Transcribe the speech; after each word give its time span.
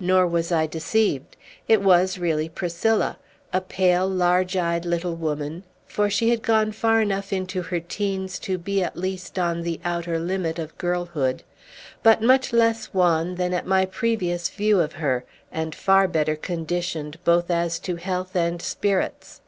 Nor 0.00 0.26
was 0.26 0.50
I 0.50 0.66
deceived. 0.66 1.36
It 1.68 1.80
was 1.80 2.18
really 2.18 2.48
Priscilla, 2.48 3.18
a 3.52 3.60
pale, 3.60 4.08
large 4.08 4.56
eyed 4.56 4.84
little 4.84 5.14
woman 5.14 5.62
(for 5.86 6.10
she 6.10 6.30
had 6.30 6.42
gone 6.42 6.72
far 6.72 7.00
enough 7.00 7.32
into 7.32 7.62
her 7.62 7.78
teens 7.78 8.40
to 8.40 8.58
be, 8.58 8.82
at 8.82 8.96
least, 8.96 9.38
on 9.38 9.62
the 9.62 9.78
outer 9.84 10.18
limit 10.18 10.58
of 10.58 10.76
girlhood), 10.76 11.44
but 12.02 12.20
much 12.20 12.52
less 12.52 12.92
wan 12.92 13.36
than 13.36 13.54
at 13.54 13.64
my 13.64 13.86
previous 13.86 14.48
view 14.48 14.80
of 14.80 14.94
her, 14.94 15.22
and 15.52 15.72
far 15.76 16.08
better 16.08 16.34
conditioned 16.34 17.22
both 17.22 17.48
as 17.48 17.78
to 17.78 17.94
health 17.94 18.34
and 18.34 18.60
spirits. 18.60 19.40